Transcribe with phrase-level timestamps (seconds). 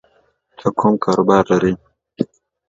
[0.57, 1.73] ته کوم کاروبار لری